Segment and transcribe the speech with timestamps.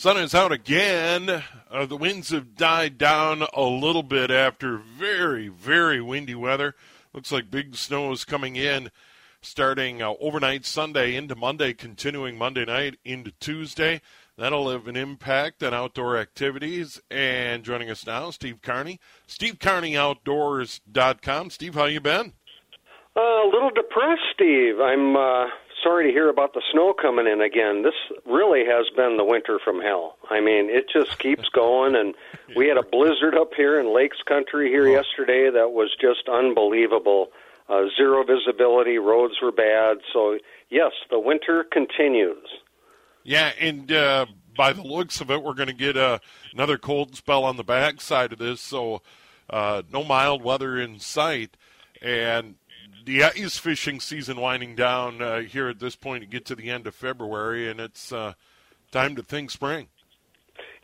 [0.00, 1.44] Sun is out again.
[1.70, 6.74] Uh, the winds have died down a little bit after very, very windy weather.
[7.12, 8.90] Looks like big snow is coming in
[9.42, 14.00] starting uh, overnight Sunday into Monday, continuing Monday night into Tuesday.
[14.38, 16.98] That'll have an impact on outdoor activities.
[17.10, 18.98] And joining us now, Steve Carney,
[19.28, 21.50] SteveCarneyOutdoors.com.
[21.50, 22.32] Steve, how you been?
[23.14, 24.80] Uh, a little depressed, Steve.
[24.80, 25.48] I'm uh,
[25.82, 27.82] sorry to hear about the snow coming in again.
[27.82, 27.94] This
[28.26, 30.16] really has been the winter from hell.
[30.30, 32.14] I mean, it just keeps going, and
[32.56, 34.92] we had a blizzard up here in Lakes Country here oh.
[34.92, 37.28] yesterday that was just unbelievable.
[37.68, 39.98] Uh, zero visibility, roads were bad.
[40.12, 40.38] So,
[40.70, 42.48] yes, the winter continues.
[43.22, 46.18] Yeah, and uh, by the looks of it, we're going to get uh,
[46.52, 48.60] another cold spell on the backside of this.
[48.60, 49.02] So,
[49.48, 51.56] uh, no mild weather in sight.
[52.02, 52.54] And
[53.10, 56.70] the ice fishing season winding down uh, here at this point to get to the
[56.70, 58.34] end of February, and it's uh,
[58.92, 59.88] time to think spring.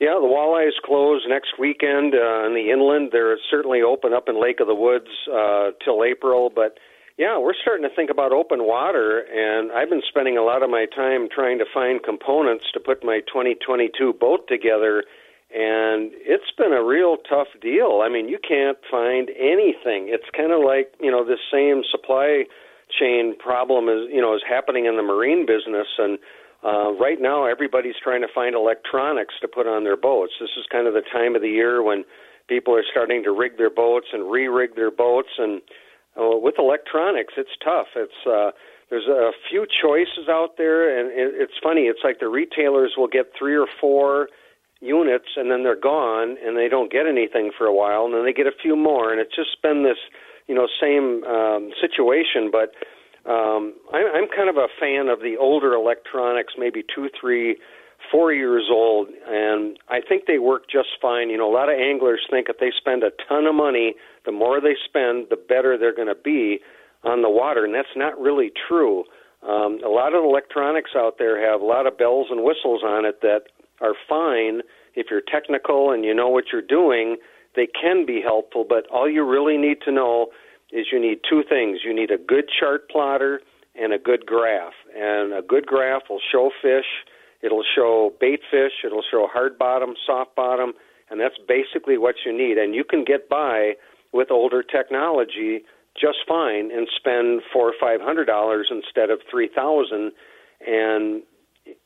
[0.01, 3.11] Yeah, the walleyes close next weekend uh, in the inland.
[3.13, 6.79] They're certainly open up in Lake of the Woods uh, till April, but
[7.17, 10.69] yeah, we're starting to think about open water, and I've been spending a lot of
[10.69, 15.05] my time trying to find components to put my 2022 boat together
[15.57, 18.05] and it's been a real tough deal.
[18.05, 20.13] I mean, you can't find anything.
[20.13, 22.45] It's kind of like you know this same supply
[22.93, 26.19] chain problem is you know is happening in the marine business, and
[26.61, 30.35] uh, right now everybody's trying to find electronics to put on their boats.
[30.39, 32.05] This is kind of the time of the year when
[32.49, 35.63] people are starting to rig their boats and re-rig their boats, and
[36.21, 37.97] uh, with electronics, it's tough.
[37.97, 38.53] It's uh,
[38.91, 41.89] there's a few choices out there, and it, it's funny.
[41.89, 44.29] It's like the retailers will get three or four
[44.81, 48.25] units and then they're gone and they don't get anything for a while and then
[48.25, 49.97] they get a few more and it's just been this
[50.47, 52.73] you know same um, situation but
[53.29, 57.57] um, I'm kind of a fan of the older electronics maybe two three
[58.13, 61.31] four years old and I think they work just fine.
[61.31, 63.95] You know a lot of anglers think if they spend a ton of money
[64.27, 66.61] the more they spend the better they're going to be
[67.03, 69.05] on the water and that's not really true.
[69.43, 73.05] Um, a lot of electronics out there have a lot of bells and whistles on
[73.05, 73.47] it that
[73.81, 74.63] are fine
[74.95, 77.17] if you're technical and you know what you're doing.
[77.55, 80.29] They can be helpful, but all you really need to know
[80.71, 81.81] is you need two things.
[81.85, 83.41] You need a good chart plotter
[83.75, 84.73] and a good graph.
[84.95, 86.87] And a good graph will show fish,
[87.43, 90.73] it'll show bait fish, it'll show hard bottom, soft bottom,
[91.11, 92.59] and that's basically what you need.
[92.59, 93.75] And you can get by
[94.13, 95.63] with older technology
[96.01, 100.13] just fine and spend four or five hundred dollars instead of three thousand
[100.67, 101.23] and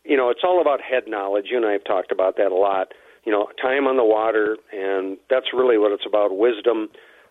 [0.05, 1.47] you know, it's all about head knowledge.
[1.51, 2.93] You and I have talked about that a lot.
[3.25, 6.89] You know, time on the water, and that's really what it's about wisdom.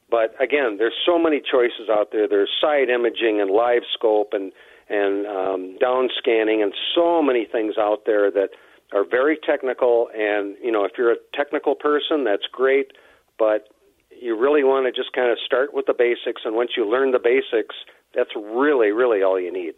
[0.10, 2.28] But again, there's so many choices out there.
[2.28, 4.52] There's side imaging and live scope and
[4.90, 8.50] and um, down scanning and so many things out there that
[8.92, 10.10] are very technical.
[10.16, 12.92] And you know, if you're a technical person, that's great.
[13.38, 13.70] But
[14.10, 17.12] you really want to just kind of start with the basics, and once you learn
[17.12, 17.76] the basics,
[18.14, 19.74] that's really, really all you need.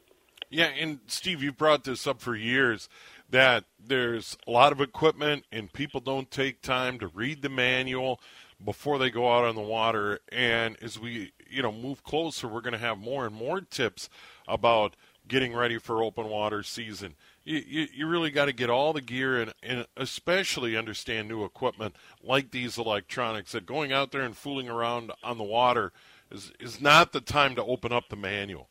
[0.53, 2.89] Yeah, and Steve, you brought this up for years
[3.29, 8.19] that there's a lot of equipment and people don't take time to read the manual
[8.63, 10.19] before they go out on the water.
[10.30, 14.09] And as we, you know, move closer, we're going to have more and more tips
[14.45, 17.15] about getting ready for open water season.
[17.45, 21.45] You, you, you really got to get all the gear and, and especially understand new
[21.45, 25.94] equipment like these electronics that going out there and fooling around on the water
[26.30, 28.68] is, is not the time to open up the manual.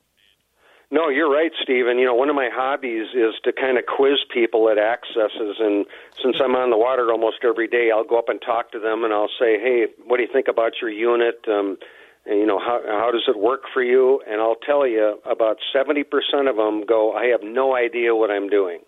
[0.93, 1.99] No, you're right, Stephen.
[1.99, 5.87] You know, one of my hobbies is to kind of quiz people at accesses, and
[6.21, 9.05] since I'm on the water almost every day, I'll go up and talk to them,
[9.05, 11.45] and I'll say, "Hey, what do you think about your unit?
[11.47, 11.79] Um,
[12.27, 15.59] and, you know, how how does it work for you?" And I'll tell you, about
[15.73, 18.81] seventy percent of them go, "I have no idea what I'm doing."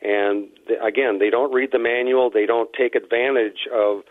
[0.00, 0.48] And
[0.82, 2.30] again, they don't read the manual.
[2.30, 4.02] They don't take advantage of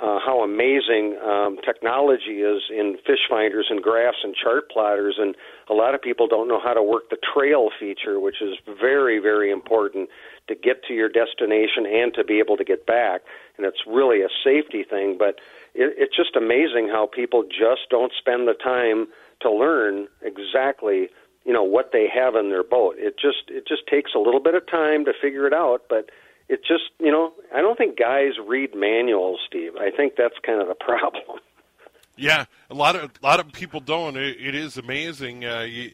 [0.00, 5.16] uh, how amazing um, technology is in fish finders and graphs and chart plotters.
[5.18, 5.34] And
[5.68, 9.18] a lot of people don't know how to work the trail feature, which is very,
[9.18, 10.08] very important
[10.48, 13.22] to get to your destination and to be able to get back.
[13.56, 15.40] And it's really a safety thing, but
[15.74, 19.06] it, it's just amazing how people just don't spend the time
[19.40, 21.08] to learn exactly
[21.44, 22.94] you know what they have in their boat.
[22.98, 26.10] It just it just takes a little bit of time to figure it out, but
[26.52, 29.72] it just you know I don't think guys read manuals, Steve.
[29.76, 31.40] I think that's kind of the problem.
[32.16, 34.16] Yeah, a lot of a lot of people don't.
[34.16, 35.44] it, it is amazing.
[35.44, 35.92] Uh, you,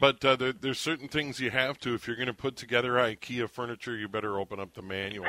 [0.00, 2.92] but uh, there, there's certain things you have to if you're going to put together
[2.92, 3.96] IKEA furniture.
[3.96, 5.26] You better open up the manual,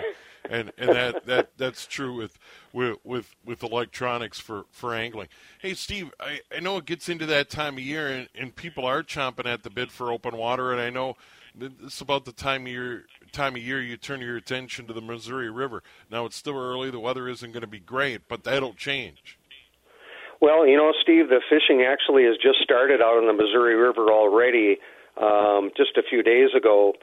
[0.49, 2.37] and and that, that that's true with
[2.71, 5.27] with with, with electronics for, for angling.
[5.59, 8.85] Hey, Steve, I, I know it gets into that time of year, and, and people
[8.85, 11.17] are chomping at the bit for open water, and I know
[11.59, 15.01] it's about the time of year time of year you turn your attention to the
[15.01, 15.83] Missouri River.
[16.11, 19.37] Now it's still early; the weather isn't going to be great, but that'll change.
[20.41, 24.07] Well, you know, Steve, the fishing actually has just started out on the Missouri River
[24.07, 24.77] already
[25.17, 26.93] um, just a few days ago.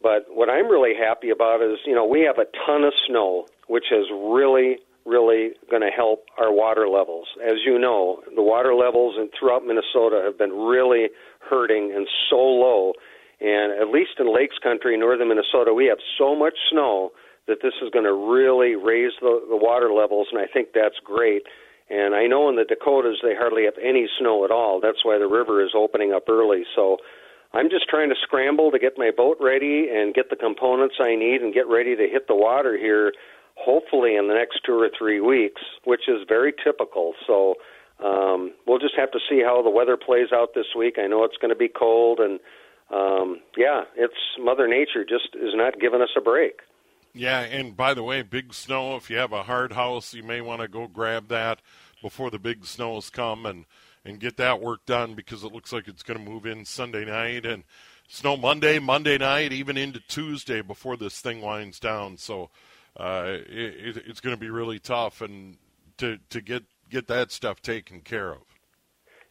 [0.00, 3.46] But what I'm really happy about is, you know, we have a ton of snow,
[3.66, 7.26] which is really, really going to help our water levels.
[7.42, 11.08] As you know, the water levels in, throughout Minnesota have been really
[11.40, 12.92] hurting and so low.
[13.44, 17.12] And at least in Lakes Country, northern Minnesota, we have so much snow
[17.46, 20.96] that this is going to really raise the, the water levels, and I think that's
[21.04, 21.42] great.
[21.90, 24.80] And I know in the Dakotas they hardly have any snow at all.
[24.80, 26.64] That's why the river is opening up early.
[26.74, 26.96] So
[27.52, 31.14] I'm just trying to scramble to get my boat ready and get the components I
[31.14, 33.12] need and get ready to hit the water here,
[33.56, 37.12] hopefully in the next two or three weeks, which is very typical.
[37.26, 37.56] So
[38.02, 40.96] um, we'll just have to see how the weather plays out this week.
[40.98, 42.40] I know it's going to be cold, and
[42.94, 46.60] um, yeah, it's Mother Nature just is not giving us a break.
[47.12, 48.96] Yeah, and by the way, big snow.
[48.96, 51.60] If you have a hard house, you may want to go grab that
[52.02, 53.64] before the big snows come and
[54.04, 57.06] and get that work done because it looks like it's going to move in Sunday
[57.06, 57.64] night and
[58.06, 62.18] snow Monday, Monday night, even into Tuesday before this thing winds down.
[62.18, 62.50] So
[62.98, 65.56] uh, it, it's going to be really tough and
[65.98, 68.53] to to get get that stuff taken care of.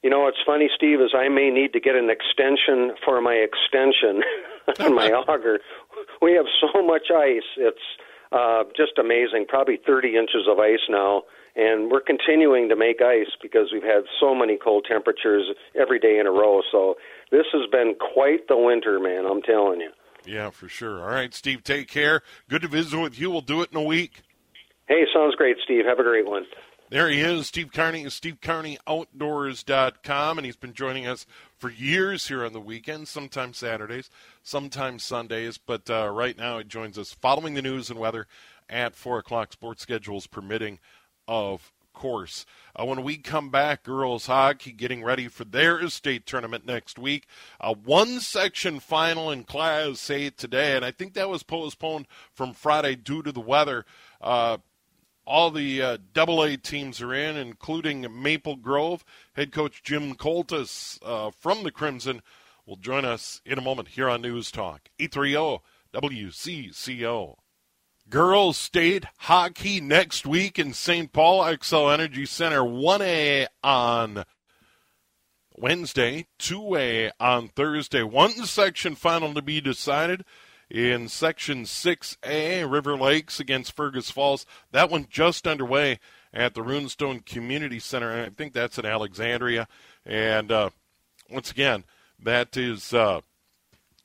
[0.03, 3.35] You know, what's funny, Steve, is I may need to get an extension for my
[3.35, 4.21] extension
[4.79, 5.59] on my auger.
[6.21, 7.87] We have so much ice; it's
[8.33, 9.45] uh, just amazing.
[9.47, 11.23] Probably 30 inches of ice now,
[11.55, 16.19] and we're continuing to make ice because we've had so many cold temperatures every day
[16.19, 16.61] in a row.
[16.69, 16.95] So
[17.31, 19.25] this has been quite the winter, man.
[19.25, 19.91] I'm telling you.
[20.25, 21.01] Yeah, for sure.
[21.01, 22.23] All right, Steve, take care.
[22.49, 23.31] Good to visit with you.
[23.31, 24.21] We'll do it in a week.
[24.87, 25.85] Hey, sounds great, Steve.
[25.85, 26.45] Have a great one.
[26.93, 31.25] There he is, Steve Carney, SteveCarneyOutdoors.com, and he's been joining us
[31.57, 34.11] for years here on the weekends, sometimes Saturdays,
[34.43, 38.27] sometimes Sundays, but uh, right now he joins us following the news and weather
[38.69, 40.77] at 4 o'clock, sports schedules permitting,
[41.27, 42.45] of course.
[42.79, 47.25] Uh, when we come back, girls hockey getting ready for their state tournament next week.
[47.59, 52.05] A one section final in Class A today, and I think that was postponed
[52.35, 53.83] from Friday due to the weather.
[54.21, 54.57] Uh,
[55.25, 59.03] all the uh, A teams are in, including Maple Grove.
[59.33, 62.21] Head coach Jim Coltis uh, from the Crimson
[62.65, 64.89] will join us in a moment here on News Talk.
[64.99, 65.61] 830
[65.93, 67.35] WCCO.
[68.09, 71.13] Girls State Hockey next week in St.
[71.13, 74.25] Paul Xcel Energy Center 1A on
[75.55, 78.03] Wednesday, 2A on Thursday.
[78.03, 80.25] One section final to be decided
[80.73, 84.47] in Section 6A, River Lakes against Fergus Falls.
[84.71, 85.99] That one just underway
[86.33, 89.67] at the Runestone Community Center, I think that's in Alexandria.
[90.03, 90.71] And uh,
[91.29, 91.83] once again,
[92.19, 93.21] that is uh,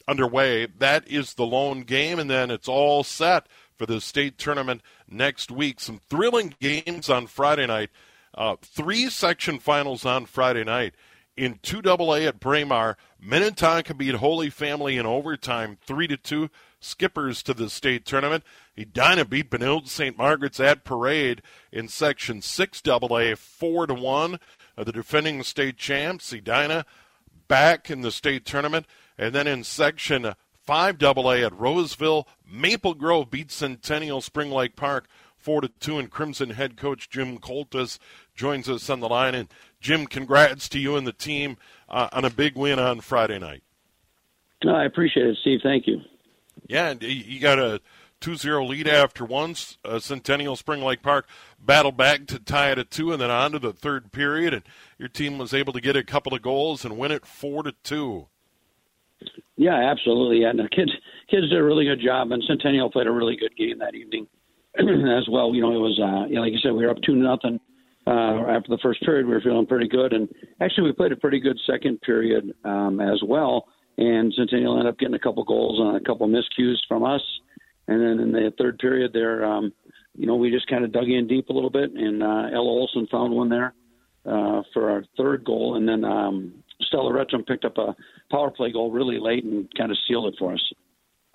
[0.06, 0.66] underway.
[0.66, 3.46] That is the lone game, and then it's all set
[3.78, 5.80] for the state tournament next week.
[5.80, 7.88] Some thrilling games on Friday night.
[8.34, 10.94] Uh, three section finals on Friday night.
[11.38, 16.50] In 2AA at Braemar, Minnetonka beat Holy Family in overtime, 3 to 2.
[16.80, 18.42] Skippers to the state tournament.
[18.76, 20.18] Edina beat Benilde St.
[20.18, 21.40] Margaret's at Parade
[21.70, 24.40] in Section 6AA, 4 to 1.
[24.76, 26.84] Uh, the defending state champs, Edina,
[27.46, 28.86] back in the state tournament.
[29.16, 30.34] And then in Section
[30.66, 35.06] 5AA at Roseville, Maple Grove beat Centennial Spring Lake Park
[35.38, 37.98] 4 to 2 and Crimson head coach Jim Coltis
[38.34, 39.48] joins us on the line and
[39.80, 41.56] Jim congrats to you and the team
[41.88, 43.62] uh, on a big win on Friday night.
[44.66, 46.00] I appreciate it Steve thank you.
[46.66, 47.80] Yeah, you got a
[48.20, 51.28] 2-0 lead after once uh, Centennial Spring Lake Park
[51.60, 54.64] battled back to tie it at 2 and then on to the third period and
[54.98, 57.72] your team was able to get a couple of goals and win it 4 to
[57.84, 58.26] 2.
[59.56, 60.44] Yeah, absolutely.
[60.44, 60.92] And the kids
[61.28, 64.26] kids did a really good job, and Centennial played a really good game that evening
[64.78, 65.54] as well.
[65.54, 67.58] You know, it was uh, you know, like you said, we were up two nothing
[68.08, 69.26] uh, after the first period.
[69.26, 70.28] We were feeling pretty good, and
[70.60, 73.66] actually we played a pretty good second period um, as well.
[73.98, 77.22] And Centennial ended up getting a couple goals on a couple miscues from us,
[77.86, 79.72] and then in the third period, there, um,
[80.14, 82.68] you know, we just kind of dug in deep a little bit, and uh, Ella
[82.68, 83.74] Olson found one there
[84.24, 87.96] uh, for our third goal, and then um, Stella Retcham picked up a
[88.30, 90.72] power play goal really late and kind of sealed it for us.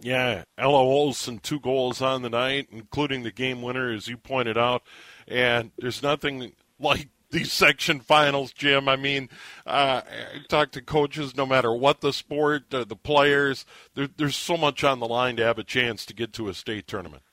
[0.01, 4.57] Yeah, Ella Olson, two goals on the night, including the game winner, as you pointed
[4.57, 4.83] out.
[5.27, 6.51] And there's nothing
[6.83, 8.87] like these section finals, Jim.
[8.87, 9.29] I mean,
[9.65, 13.65] uh, I talk to coaches no matter what the sport, uh, the players.
[13.95, 16.53] There, there's so much on the line to have a chance to get to a
[16.53, 17.23] state tournament.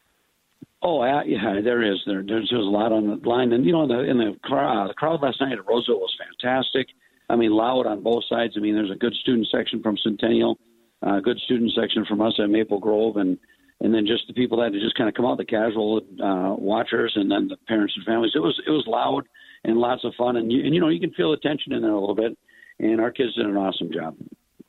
[0.82, 2.00] Oh uh, yeah, there is.
[2.06, 4.36] There, there's, there's a lot on the line, and you know, in the in the
[4.42, 6.88] crowd, uh, the crowd last night at Roseville was fantastic.
[7.28, 8.54] I mean, loud on both sides.
[8.56, 10.58] I mean, there's a good student section from Centennial,
[11.02, 13.38] a uh, good student section from us at Maple Grove, and
[13.80, 16.54] and then just the people that had just kind of come out, the casual uh,
[16.58, 18.32] watchers, and then the parents and families.
[18.34, 19.26] It was it was loud
[19.64, 21.82] and lots of fun, and you, and you know you can feel the tension in
[21.82, 22.36] there a little bit.
[22.78, 24.16] And our kids did an awesome job.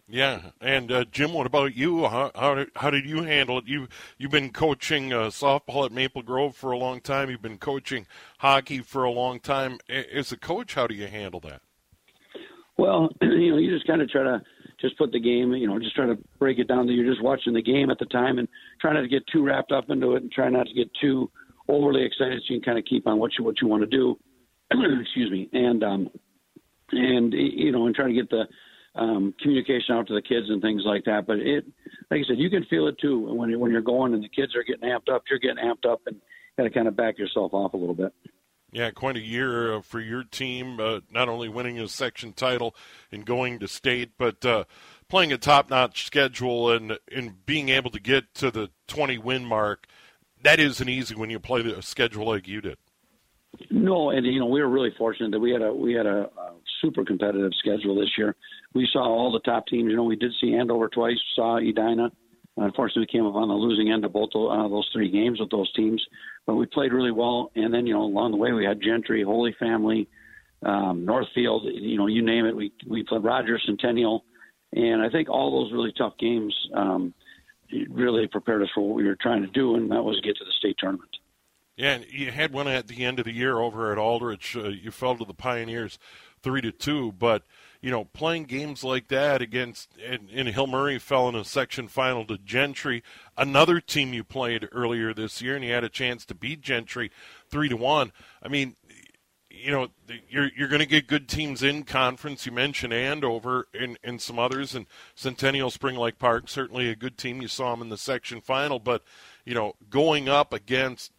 [0.09, 2.05] Yeah, and uh, Jim, what about you?
[2.05, 3.67] How, how did, how did you handle it?
[3.67, 3.87] You
[4.17, 7.29] you've been coaching uh, softball at Maple Grove for a long time.
[7.29, 8.07] You've been coaching
[8.39, 9.79] hockey for a long time.
[9.89, 11.61] As a coach, how do you handle that?
[12.77, 14.41] Well, you know, you just kind of try to
[14.81, 17.23] just put the game, you know, just try to break it down that you're just
[17.23, 18.47] watching the game at the time and
[18.79, 21.29] try not to get too wrapped up into it and try not to get too
[21.67, 23.87] overly excited so you can kind of keep on what you what you want to
[23.87, 24.17] do.
[24.71, 26.09] Excuse me, and um,
[26.91, 28.45] and you know, and try to get the
[28.95, 31.25] um, communication out to the kids and things like that.
[31.27, 31.65] But it,
[32.09, 34.55] like I said, you can feel it too when when you're going and the kids
[34.55, 35.23] are getting amped up.
[35.29, 36.17] You're getting amped up and
[36.57, 38.13] got to kind of back yourself off a little bit.
[38.71, 40.79] Yeah, quite a year uh, for your team.
[40.79, 42.73] Uh, not only winning a section title
[43.11, 44.63] and going to state, but uh,
[45.09, 49.87] playing a top-notch schedule and and being able to get to the 20 win mark.
[50.41, 52.77] That isn't easy when you play a schedule like you did.
[53.69, 56.29] No, and you know we were really fortunate that we had a we had a,
[56.37, 58.35] a super competitive schedule this year.
[58.73, 59.89] We saw all the top teams.
[59.89, 62.11] You know, we did see Andover twice, saw Edina.
[62.57, 65.49] Unfortunately, we came up on the losing end of both uh, those three games with
[65.49, 66.05] those teams,
[66.45, 67.51] but we played really well.
[67.55, 70.07] And then you know along the way we had Gentry, Holy Family,
[70.63, 71.63] um, Northfield.
[71.65, 72.55] You know, you name it.
[72.55, 74.25] We we played Rogers, Centennial,
[74.73, 77.13] and I think all those really tough games um,
[77.89, 80.45] really prepared us for what we were trying to do, and that was get to
[80.45, 81.17] the state tournament.
[81.77, 84.55] Yeah, and you had one at the end of the year over at Aldrich.
[84.55, 85.97] Uh, you fell to the Pioneers
[86.41, 87.43] three to two, but
[87.81, 91.87] you know playing games like that against and, and Hill Murray fell in a section
[91.87, 93.03] final to Gentry,
[93.37, 97.11] another team you played earlier this year, and you had a chance to beat Gentry
[97.49, 98.11] three to one.
[98.41, 98.75] I mean,
[99.49, 99.87] you know
[100.29, 102.45] you're you're going to get good teams in conference.
[102.45, 104.85] You mentioned Andover and, and some others, and
[105.15, 107.41] Centennial Spring Lake Park certainly a good team.
[107.41, 109.03] You saw them in the section final, but
[109.45, 111.11] you know going up against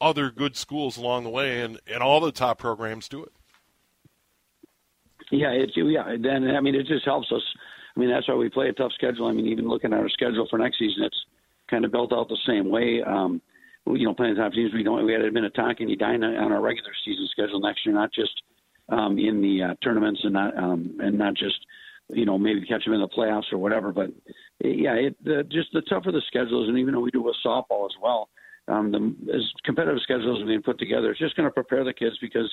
[0.00, 3.32] other good schools along the way, and, and all the top programs do it.
[5.30, 6.16] Yeah, it's yeah.
[6.20, 7.42] Then I mean, it just helps us.
[7.96, 9.26] I mean, that's why we play a tough schedule.
[9.26, 11.24] I mean, even looking at our schedule for next season, it's
[11.70, 13.02] kind of built out the same way.
[13.02, 13.40] Um,
[13.86, 15.04] you know, playing top teams, we don't.
[15.04, 18.42] We had Minnetonka and Edina on our regular season schedule next year, not just
[18.88, 21.56] um, in the uh, tournaments and not um, and not just
[22.08, 23.92] you know maybe catch them in the playoffs or whatever.
[23.92, 24.10] But
[24.60, 27.36] yeah, it uh, just the tougher the schedule is, and even though we do with
[27.44, 28.28] softball as well,
[28.68, 31.92] um, the as competitive schedules are being put together, it's just going to prepare the
[31.92, 32.52] kids because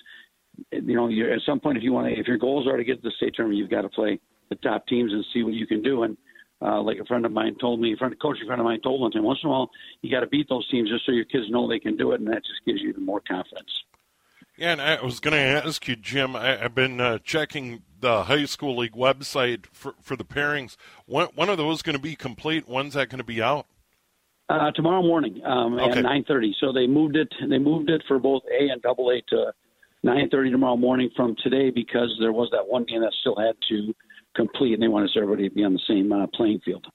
[0.72, 2.84] you know you're, at some point if you want to if your goals are to
[2.84, 5.54] get to the state tournament, you've got to play the top teams and see what
[5.54, 6.04] you can do.
[6.04, 6.18] And
[6.62, 9.02] uh, like a friend of mine told me, a friend, coaching friend of mine told
[9.02, 9.70] one once in a while
[10.02, 12.20] you got to beat those teams just so your kids know they can do it,
[12.20, 13.72] and that just gives you even more confidence.
[14.56, 16.36] Yeah, and I was going to ask you, Jim.
[16.36, 20.78] I, have been uh, checking the high school league website for for the pairings.
[21.08, 22.68] When, when are those going to be complete?
[22.68, 23.66] When's that going to be out?
[24.54, 25.98] Uh, tomorrow morning um, okay.
[25.98, 26.56] at nine thirty.
[26.60, 27.34] So they moved it.
[27.50, 29.52] They moved it for both A and Double A to
[30.04, 33.56] nine thirty tomorrow morning from today because there was that one game that still had
[33.70, 33.96] to
[34.36, 36.86] complete, and they wanted everybody to be on the same uh, playing field.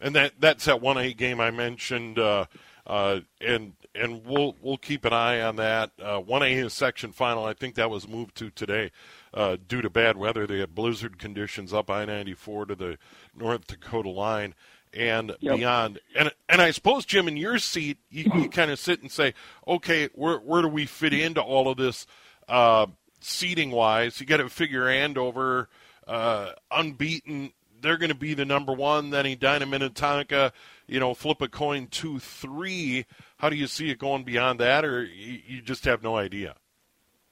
[0.00, 2.46] And that that's that one A game I mentioned, uh,
[2.84, 5.92] uh, and and we'll we'll keep an eye on that.
[6.02, 7.44] Uh, one A section final.
[7.44, 8.90] I think that was moved to today
[9.32, 10.48] uh, due to bad weather.
[10.48, 12.98] They had blizzard conditions up I ninety four to the
[13.36, 14.56] North Dakota line
[14.94, 15.56] and yep.
[15.56, 16.00] beyond.
[16.16, 19.34] And and I suppose Jim, in your seat, you, you kind of sit and say,
[19.66, 22.06] okay, where where do we fit into all of this
[22.48, 22.86] uh,
[23.20, 24.20] seating wise?
[24.20, 25.68] You got to figure Andover
[26.06, 27.52] uh, unbeaten.
[27.80, 29.10] They're going to be the number one.
[29.10, 30.52] Then Edina Minnetonka,
[30.88, 33.06] you know, flip a coin two three.
[33.36, 36.56] How do you see it going beyond that, or you, you just have no idea?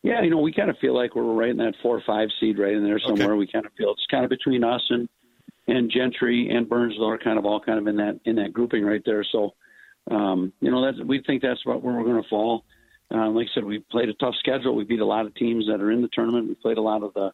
[0.02, 2.28] Yeah, you know, we kind of feel like we're right in that four or five
[2.38, 3.32] seed, right in there somewhere.
[3.32, 3.38] Okay.
[3.38, 5.08] We kind of feel it's kind of between us and
[5.66, 8.84] and Gentry and Burnsville are kind of all kind of in that in that grouping
[8.84, 9.24] right there.
[9.30, 9.54] So,
[10.10, 12.64] um, you know, that's we think that's about where we're going to fall.
[13.12, 14.74] Uh, like I said, we played a tough schedule.
[14.74, 16.48] We beat a lot of teams that are in the tournament.
[16.48, 17.30] We played a lot of the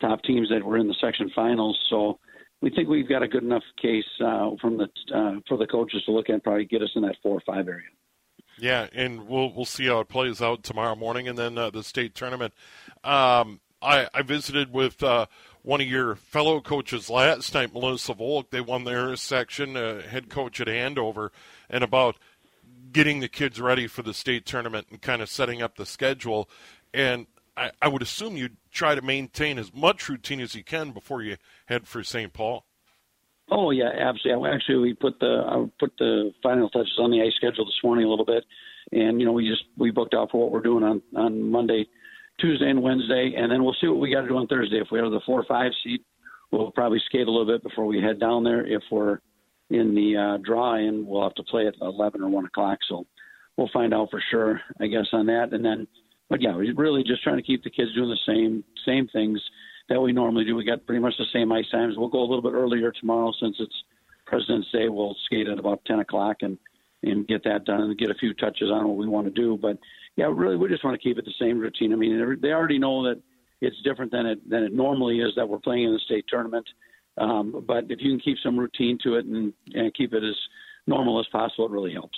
[0.00, 1.78] top teams that were in the section finals.
[1.90, 2.20] So
[2.60, 6.02] we think we've got a good enough case uh, from the uh, for the coaches
[6.06, 7.86] to look at, probably get us in that four or five area.
[8.58, 11.84] Yeah, and we'll we'll see how it plays out tomorrow morning, and then uh, the
[11.84, 12.54] state tournament.
[13.04, 15.26] Um, I, I visited with uh,
[15.68, 18.48] one of your fellow coaches last night, Melissa Volk.
[18.48, 21.30] They won their section, uh, head coach at Andover,
[21.68, 22.16] and about
[22.90, 26.48] getting the kids ready for the state tournament and kind of setting up the schedule.
[26.94, 30.92] And I, I would assume you'd try to maintain as much routine as you can
[30.92, 32.32] before you head for St.
[32.32, 32.64] Paul.
[33.50, 34.48] Oh yeah, absolutely.
[34.48, 38.06] Actually, we put the I put the final touches on the ice schedule this morning
[38.06, 38.44] a little bit,
[38.92, 41.86] and you know we just we booked out for what we're doing on on Monday
[42.38, 44.80] Tuesday and Wednesday, and then we'll see what we got to do on Thursday.
[44.80, 46.00] If we have the four or five seed,
[46.52, 48.66] we'll probably skate a little bit before we head down there.
[48.66, 49.18] If we're
[49.70, 52.78] in the uh, draw in, we'll have to play at 11 or 1 o'clock.
[52.88, 53.06] So
[53.56, 55.52] we'll find out for sure, I guess, on that.
[55.52, 55.86] And then,
[56.30, 59.40] but yeah, we're really just trying to keep the kids doing the same same things
[59.88, 60.54] that we normally do.
[60.54, 61.94] We got pretty much the same ice times.
[61.96, 63.74] We'll go a little bit earlier tomorrow since it's
[64.26, 64.88] President's Day.
[64.88, 66.58] We'll skate at about 10 o'clock and
[67.02, 69.58] and get that done and get a few touches on what we want to do.
[69.60, 69.78] But
[70.16, 71.92] yeah, really, we just want to keep it the same routine.
[71.92, 73.20] I mean, they already know that
[73.60, 76.66] it's different than it than it normally is that we're playing in the state tournament.
[77.16, 80.36] Um, but if you can keep some routine to it and, and keep it as
[80.86, 82.16] normal as possible, it really helps.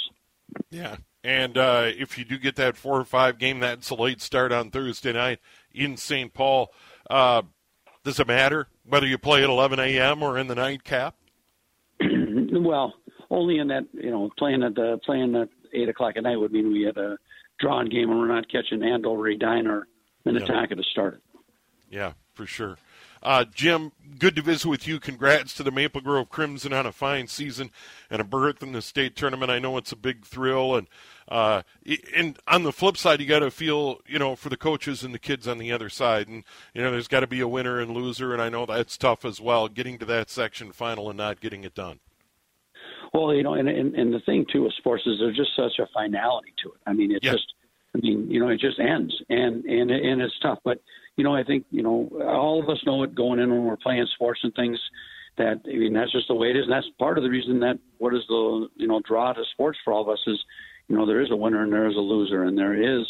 [0.70, 4.20] Yeah, and uh, if you do get that four or five game, that's a late
[4.20, 5.38] start on Thursday night
[5.72, 6.32] in St.
[6.34, 6.72] Paul.
[7.08, 7.42] Uh,
[8.04, 10.22] does it matter whether you play at 11 a.m.
[10.22, 11.14] or in the nightcap?
[12.00, 12.94] well,
[13.30, 16.52] only in that you know playing at the playing at eight o'clock at night would
[16.52, 17.16] mean we had a
[17.58, 19.86] drawn game and we're not catching Andover, or
[20.24, 20.76] Minnetonka yeah.
[20.76, 21.22] to start.
[21.90, 22.78] Yeah, for sure.
[23.22, 24.98] Uh, Jim, good to visit with you.
[24.98, 27.70] Congrats to the Maple Grove Crimson on a fine season
[28.08, 29.50] and a berth in the state tournament.
[29.50, 30.88] I know it's a big thrill, and
[31.28, 31.62] uh,
[32.16, 35.12] and on the flip side, you got to feel you know for the coaches and
[35.12, 37.78] the kids on the other side, and you know there's got to be a winner
[37.78, 39.68] and loser, and I know that's tough as well.
[39.68, 42.00] Getting to that section final and not getting it done.
[43.12, 45.78] Well, you know, and, and and the thing too with sports is there's just such
[45.80, 46.80] a finality to it.
[46.86, 47.54] I mean, it just,
[47.94, 50.58] I mean, you know, it just ends, and and and it's tough.
[50.64, 50.80] But
[51.16, 53.76] you know, I think you know, all of us know it going in when we're
[53.76, 54.78] playing sports and things.
[55.38, 57.60] That I mean, that's just the way it is, and that's part of the reason
[57.60, 60.38] that what is the you know draw to sports for all of us is,
[60.88, 63.06] you know, there is a winner and there is a loser, and there is,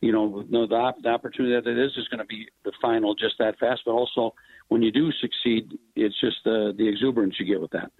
[0.00, 3.14] you know, the, the, the opportunity that it is is going to be the final
[3.14, 3.82] just that fast.
[3.84, 4.32] But also,
[4.68, 7.90] when you do succeed, it's just the the exuberance you get with that.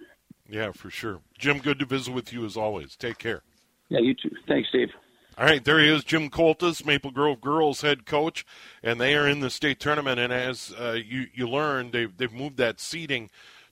[0.49, 1.19] Yeah, for sure.
[1.37, 2.95] Jim, good to visit with you as always.
[2.95, 3.43] Take care.
[3.89, 4.31] Yeah, you too.
[4.47, 4.89] Thanks, Dave.
[5.37, 8.43] All right, there he is, Jim Coltis, Maple Grove girls head coach,
[8.81, 10.19] and they are in the state tournament.
[10.19, 13.29] And as uh, you you learned, they've they've moved that seating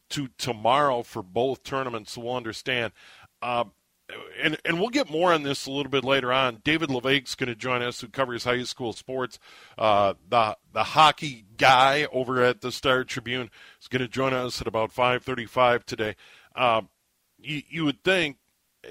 [0.09, 2.11] to tomorrow for both tournaments.
[2.11, 2.93] So we'll understand.
[3.41, 3.65] Uh,
[4.39, 6.61] and and we'll get more on this a little bit later on.
[6.63, 9.39] David La Vaque's going to join us, who covers high school sports.
[9.77, 13.49] Uh, the the hockey guy over at the Star Tribune
[13.81, 16.15] is going to join us at about five thirty five today.
[16.55, 16.81] Uh,
[17.37, 18.37] you, you would think,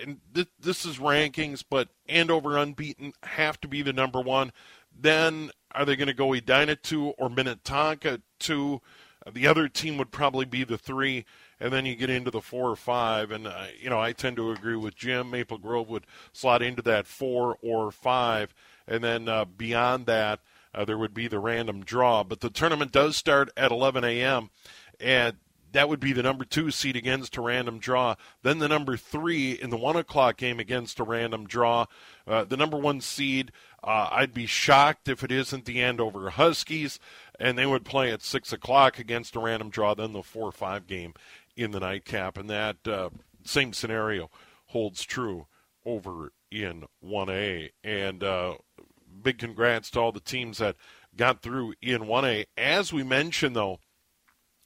[0.00, 4.52] and th- this is rankings, but Andover unbeaten have to be the number one.
[4.96, 8.80] Then are they going to go Edina two or Minnetonka two?
[9.30, 11.24] The other team would probably be the three,
[11.58, 13.30] and then you get into the four or five.
[13.30, 15.30] And uh, you know, I tend to agree with Jim.
[15.30, 18.54] Maple Grove would slot into that four or five,
[18.86, 20.40] and then uh, beyond that,
[20.74, 22.22] uh, there would be the random draw.
[22.22, 24.50] But the tournament does start at 11 a.m.
[25.00, 25.36] and
[25.74, 28.14] that would be the number two seed against a random draw.
[28.42, 31.86] Then the number three in the one o'clock game against a random draw.
[32.26, 33.50] Uh, the number one seed,
[33.82, 37.00] uh, I'd be shocked if it isn't the Andover Huskies,
[37.40, 39.94] and they would play at six o'clock against a random draw.
[39.94, 41.12] Then the four or five game
[41.56, 43.10] in the nightcap, and that uh,
[43.42, 44.30] same scenario
[44.66, 45.48] holds true
[45.84, 47.70] over in 1A.
[47.82, 48.54] And uh,
[49.22, 50.76] big congrats to all the teams that
[51.16, 52.46] got through in 1A.
[52.56, 53.80] As we mentioned, though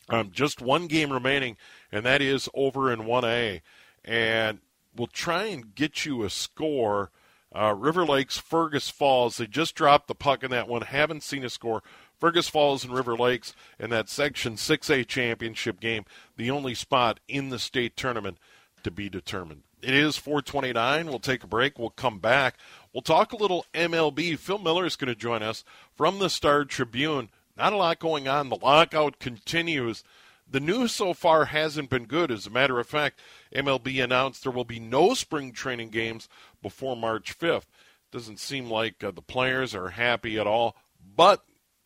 [0.08, 1.56] um, just one game remaining,
[1.92, 3.60] and that is over in 1A.
[4.04, 4.60] And
[4.96, 7.10] we'll try and get you a score.
[7.54, 10.82] Uh, River Lakes, Fergus Falls, they just dropped the puck in that one.
[10.82, 11.82] Haven't seen a score.
[12.18, 16.04] Fergus Falls and River Lakes in that Section 6A championship game,
[16.36, 18.38] the only spot in the state tournament
[18.82, 19.62] to be determined.
[19.80, 21.06] It is 429.
[21.06, 21.78] We'll take a break.
[21.78, 22.56] We'll come back.
[22.92, 24.36] We'll talk a little MLB.
[24.38, 25.62] Phil Miller is going to join us
[25.96, 28.48] from the Star Tribune not a lot going on.
[28.48, 30.04] The lockout continues.
[30.50, 32.30] The news so far hasn't been good.
[32.30, 33.20] As a matter of fact,
[33.54, 36.28] MLB announced there will be no spring training games
[36.62, 37.66] before March 5th.
[38.10, 40.76] Doesn't seem like uh, the players are happy at all,
[41.14, 41.44] but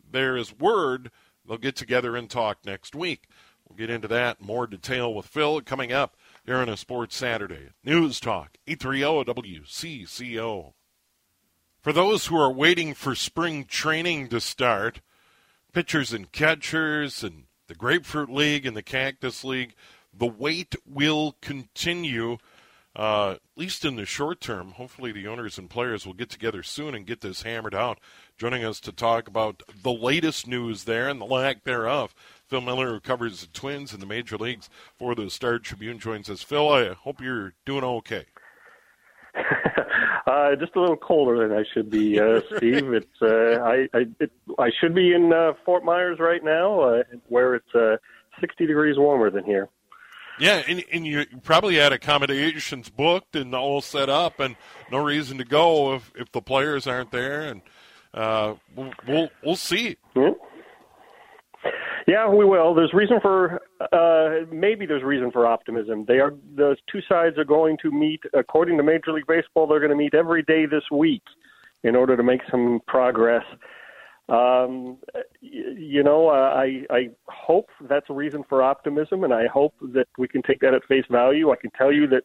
[0.09, 1.11] there is word
[1.45, 3.27] they'll get together and talk next week.
[3.67, 7.15] We'll get into that in more detail with Phil coming up here on a Sports
[7.15, 7.69] Saturday.
[7.83, 10.73] News Talk, 830 WCCO.
[11.81, 15.01] For those who are waiting for spring training to start,
[15.73, 19.73] pitchers and catchers and the Grapefruit League and the Cactus League,
[20.15, 22.37] the wait will continue,
[22.95, 24.71] uh, at least in the short term.
[24.71, 27.99] Hopefully, the owners and players will get together soon and get this hammered out.
[28.37, 32.13] Joining us to talk about the latest news there and the lack thereof,
[32.47, 36.29] Phil Miller, who covers the Twins in the major leagues for the Star Tribune, joins
[36.29, 36.43] us.
[36.43, 38.25] Phil, I hope you're doing okay.
[40.25, 42.93] uh, just a little colder than I should be, uh, Steve.
[42.93, 47.03] It's uh, I I, it, I should be in uh, Fort Myers right now, uh,
[47.27, 47.97] where it's uh,
[48.39, 49.69] 60 degrees warmer than here.
[50.39, 54.55] Yeah, and, and you probably had accommodations booked and all set up, and
[54.91, 57.61] no reason to go if if the players aren't there, and
[58.13, 59.97] uh, we'll, we'll we'll see.
[60.15, 60.52] Mm-hmm.
[62.07, 62.73] Yeah, we will.
[62.73, 63.61] There's reason for
[63.91, 66.05] uh, maybe there's reason for optimism.
[66.05, 69.67] They are those two sides are going to meet according to Major League Baseball.
[69.67, 71.23] They're going to meet every day this week
[71.83, 73.45] in order to make some progress.
[74.29, 74.97] Um,
[75.41, 80.27] you know, I I hope that's a reason for optimism, and I hope that we
[80.27, 81.51] can take that at face value.
[81.51, 82.23] I can tell you that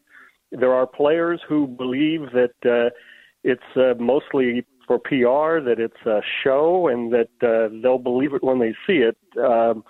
[0.50, 2.90] there are players who believe that uh,
[3.44, 8.42] it's uh, mostly for PR, that it's a show, and that uh, they'll believe it
[8.42, 9.16] when they see it.
[9.38, 9.84] Um,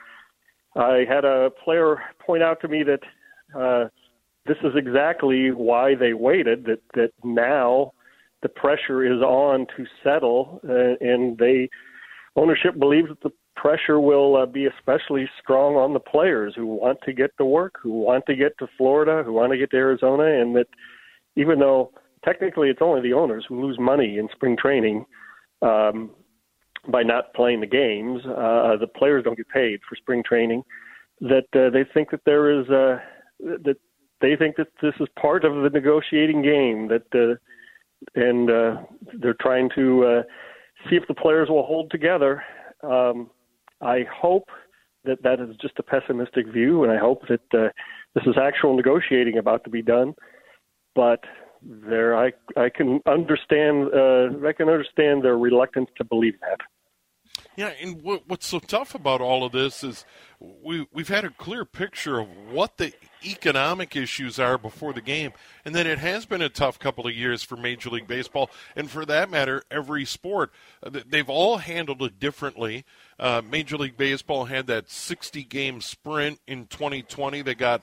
[0.77, 3.01] I had a player point out to me that
[3.59, 3.89] uh,
[4.47, 6.65] this is exactly why they waited.
[6.65, 7.93] That that now
[8.43, 11.71] the pressure is on to settle, uh, and they
[12.37, 16.99] ownership believes that the pressure will uh, be especially strong on the players who want
[17.05, 19.77] to get to work, who want to get to Florida, who want to get to
[19.77, 20.69] Arizona, and that
[21.37, 21.93] even though
[22.25, 25.05] technically it's only the owners who lose money in spring training
[25.63, 26.11] um,
[26.89, 28.21] by not playing the games.
[28.25, 30.63] Uh, the players don't get paid for spring training.
[31.21, 32.99] That uh, they think that there is uh,
[33.41, 33.77] that
[34.21, 36.89] they think that this is part of the negotiating game.
[36.89, 37.35] That uh,
[38.15, 38.83] and uh,
[39.21, 40.23] they're trying to uh,
[40.89, 42.43] see if the players will hold together.
[42.83, 43.31] Um,
[43.81, 44.49] I hope
[45.05, 47.69] that that is just a pessimistic view, and I hope that uh,
[48.15, 50.15] this is actual negotiating about to be done.
[50.95, 51.21] But
[51.63, 52.17] there.
[52.17, 53.89] I I can understand.
[53.95, 56.61] Uh, I can understand their reluctance to believe that.
[57.59, 60.05] Yeah, and what, what's so tough about all of this is
[60.39, 62.93] we we've had a clear picture of what the
[63.25, 65.33] economic issues are before the game,
[65.65, 68.89] and then it has been a tough couple of years for Major League Baseball, and
[68.89, 70.53] for that matter, every sport.
[70.83, 72.85] Uh, they've all handled it differently.
[73.19, 77.43] Uh, Major League Baseball had that 60 game sprint in 2020.
[77.43, 77.83] They got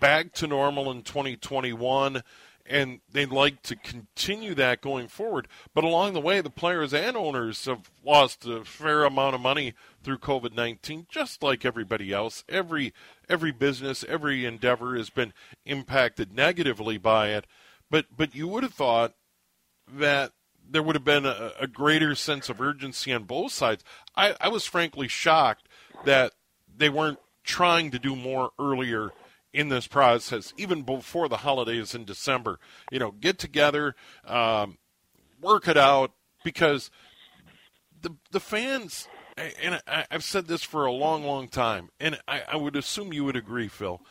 [0.00, 2.22] back to normal in 2021
[2.66, 5.48] and they'd like to continue that going forward.
[5.74, 9.74] But along the way, the players and owners have lost a fair amount of money
[10.02, 12.44] through COVID nineteen, just like everybody else.
[12.48, 12.92] Every
[13.28, 15.32] every business, every endeavor has been
[15.64, 17.46] impacted negatively by it.
[17.90, 19.14] But but you would have thought
[19.86, 20.32] that
[20.66, 23.84] there would have been a, a greater sense of urgency on both sides.
[24.16, 25.68] I, I was frankly shocked
[26.06, 26.32] that
[26.74, 29.10] they weren't trying to do more earlier
[29.54, 32.58] in this process, even before the holidays in December.
[32.90, 33.94] You know, get together,
[34.26, 34.76] um,
[35.40, 36.10] work it out,
[36.42, 36.90] because
[38.02, 42.56] the the fans, and I, have said this for a long, long time, and I,
[42.56, 44.02] would assume you would agree, Phil.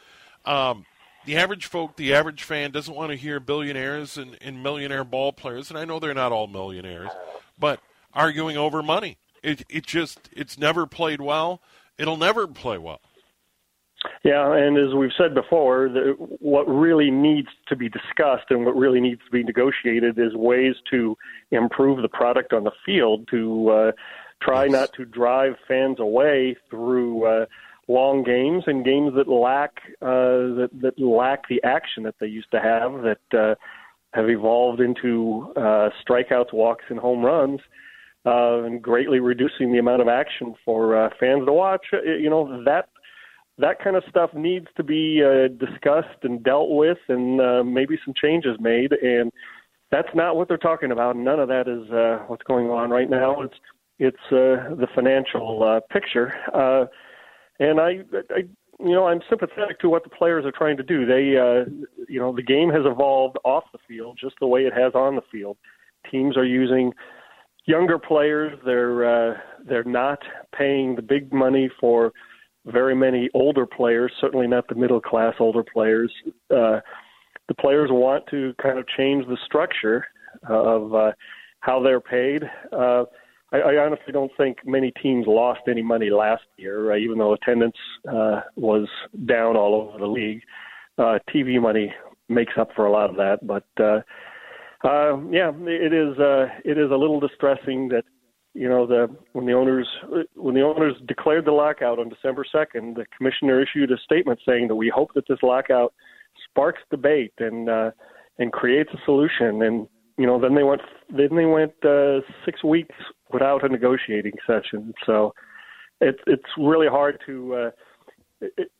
[0.46, 0.86] Um,
[1.26, 5.34] the average folk, the average fan, doesn't want to hear billionaires and, and millionaire ball
[5.34, 7.12] players, and I know they're not all millionaires,
[7.60, 7.82] but
[8.14, 9.18] arguing over money.
[9.44, 11.62] It it just it's never played well.
[11.98, 13.02] It'll never play well.
[14.24, 18.76] Yeah, and as we've said before, the, what really needs to be discussed and what
[18.76, 21.18] really needs to be negotiated is ways to
[21.52, 23.92] improve the product on the field to uh,
[24.42, 24.72] try yes.
[24.72, 27.46] not to drive fans away through uh,
[27.88, 32.52] long games and games that lack uh, that, that lack the action that they used
[32.52, 33.56] to have that uh,
[34.14, 37.60] have evolved into uh, strikeouts, walks, and home runs.
[38.26, 41.88] Uh, and greatly reducing the amount of action for uh, fans to watch.
[41.92, 42.88] You know that
[43.58, 48.00] that kind of stuff needs to be uh, discussed and dealt with, and uh, maybe
[48.04, 48.94] some changes made.
[48.94, 49.32] And
[49.92, 51.16] that's not what they're talking about.
[51.16, 53.42] None of that is uh, what's going on right now.
[53.42, 53.56] It's
[54.00, 56.86] it's uh, the financial uh, picture, uh,
[57.60, 58.00] and I,
[58.32, 58.40] I,
[58.80, 61.06] you know, I'm sympathetic to what the players are trying to do.
[61.06, 61.70] They, uh,
[62.10, 65.16] you know, the game has evolved off the field just the way it has on
[65.16, 65.58] the field.
[66.10, 66.92] Teams are using
[67.66, 68.58] younger players.
[68.66, 70.20] They're uh, they're not
[70.58, 72.12] paying the big money for
[72.66, 76.12] very many older players, certainly not the middle class older players.
[76.50, 76.80] Uh,
[77.48, 80.06] the players want to kind of change the structure
[80.48, 81.12] of uh,
[81.60, 82.44] how they're paid.
[82.72, 83.04] Uh,
[83.52, 87.34] I, I honestly don't think many teams lost any money last year, uh, even though
[87.34, 87.76] attendance
[88.10, 88.88] uh, was
[89.26, 90.42] down all over the league.
[90.98, 91.94] Uh, TV money
[92.30, 94.02] makes up for a lot of that, but uh,
[94.88, 96.18] uh, yeah, it is.
[96.20, 98.04] Uh, it is a little distressing that
[98.54, 99.88] you know the when the owners
[100.36, 104.68] when the owners declared the lockout on December second, the commissioner issued a statement saying
[104.68, 105.94] that we hope that this lockout
[106.50, 107.92] sparks debate and uh,
[108.38, 109.64] and creates a solution.
[109.64, 109.88] And
[110.18, 112.96] you know, then they went then they went uh, six weeks
[113.32, 114.94] without a negotiating session.
[115.06, 115.34] So
[116.02, 117.56] it's it's really hard to.
[117.56, 117.70] Uh,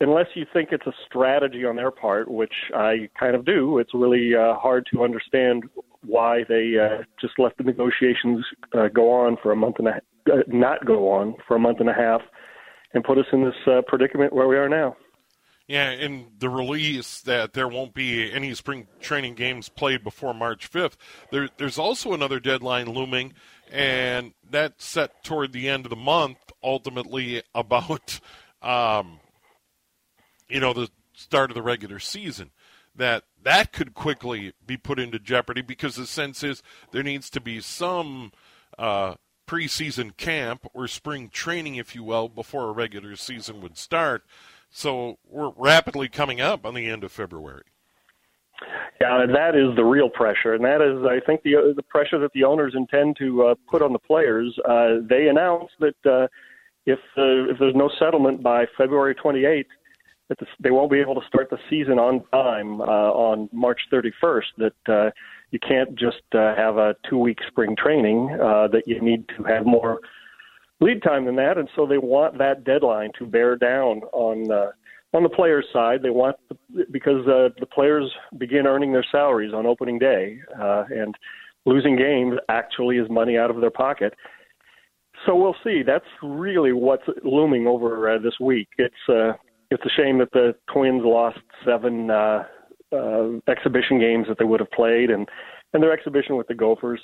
[0.00, 3.94] unless you think it's a strategy on their part, which I kind of do, it's
[3.94, 5.64] really uh, hard to understand
[6.06, 10.00] why they uh, just let the negotiations uh, go on for a month and a
[10.32, 12.22] uh, not go on for a month and a half,
[12.94, 14.96] and put us in this uh, predicament where we are now.
[15.66, 20.70] Yeah, and the release that there won't be any spring training games played before March
[20.70, 20.96] 5th.
[21.30, 23.32] There, there's also another deadline looming,
[23.72, 28.20] and that's set toward the end of the month, ultimately about,
[28.62, 29.20] um,
[30.48, 32.50] you know, the start of the regular season
[32.96, 37.40] that that could quickly be put into jeopardy because the sense is there needs to
[37.40, 38.32] be some
[38.78, 39.14] uh,
[39.46, 44.24] preseason camp or spring training, if you will, before a regular season would start.
[44.70, 47.64] So we're rapidly coming up on the end of February.
[49.00, 52.32] Yeah, that is the real pressure, and that is, I think, the the pressure that
[52.32, 54.56] the owners intend to uh, put on the players.
[54.64, 56.28] Uh, they announced that uh,
[56.86, 59.66] if uh, if there's no settlement by February 28th,
[60.38, 63.80] that the, they won't be able to start the season on time uh, on March
[63.92, 64.42] 31st.
[64.58, 65.10] That uh,
[65.50, 68.30] you can't just uh, have a two-week spring training.
[68.32, 70.00] Uh, that you need to have more
[70.80, 74.70] lead time than that, and so they want that deadline to bear down on uh,
[75.16, 76.02] on the players' side.
[76.02, 80.84] They want the, because uh, the players begin earning their salaries on opening day, uh,
[80.90, 81.14] and
[81.66, 84.14] losing games actually is money out of their pocket.
[85.26, 85.82] So we'll see.
[85.86, 88.68] That's really what's looming over uh, this week.
[88.78, 89.32] It's uh,
[89.74, 92.44] it's a shame that the Twins lost seven uh,
[92.92, 95.28] uh, exhibition games that they would have played, and
[95.72, 97.00] and their exhibition with the Gophers.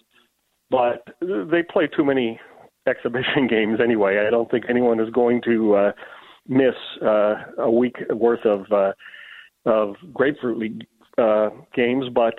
[0.71, 2.41] But they play too many
[2.87, 4.25] exhibition games anyway.
[4.27, 5.93] I don't think anyone is going to uh,
[6.49, 8.93] miss uh, a week worth of uh,
[9.67, 10.87] of Grapefruit League
[11.19, 12.35] uh, games, but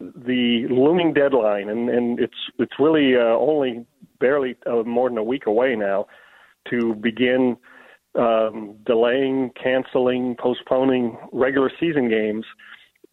[0.00, 3.86] the looming deadline, and, and it's it's really uh, only
[4.18, 6.06] barely uh, more than a week away now
[6.70, 7.56] to begin
[8.14, 12.44] um, delaying, canceling, postponing regular season games,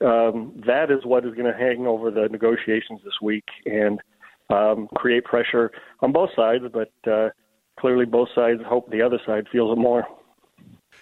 [0.02, 4.00] um, that is what is going to hang over the negotiations this week and
[4.50, 6.64] um, create pressure on both sides.
[6.72, 7.30] But uh,
[7.80, 10.06] clearly, both sides hope the other side feels it more.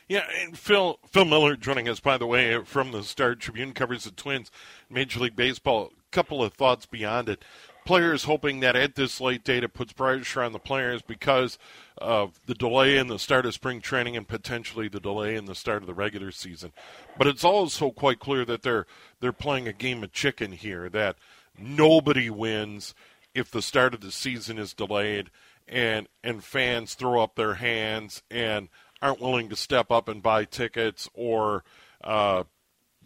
[0.08, 4.06] Yeah, and Phil Phil Miller joining us, by the way, from the Star Tribune covers
[4.06, 4.50] the Twins,
[4.90, 5.92] Major League Baseball.
[5.92, 7.46] A couple of thoughts beyond it
[7.90, 11.58] players hoping that at this late date it puts pressure on the players because
[11.98, 15.56] of the delay in the start of spring training and potentially the delay in the
[15.56, 16.72] start of the regular season.
[17.18, 18.86] But it's also quite clear that they're
[19.22, 20.88] they're playing a game of chicken here.
[20.88, 21.16] That
[21.58, 22.94] nobody wins
[23.34, 25.32] if the start of the season is delayed
[25.68, 28.70] and and fans throw up their hands and
[29.02, 31.64] aren't willing to step up and buy tickets or
[32.04, 32.44] uh,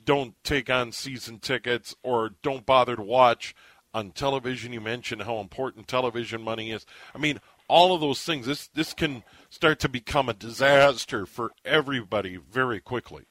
[0.04, 3.56] don't take on season tickets or don't bother to watch
[3.93, 4.73] on television.
[4.73, 6.86] You mentioned how important television money is.
[7.13, 8.45] I mean, all of those things.
[8.45, 13.23] This this can start to become a disaster for everybody very quickly.